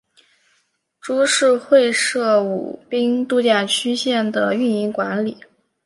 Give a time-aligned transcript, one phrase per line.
[0.99, 5.37] 株式会社舞滨度假区线的营运管理。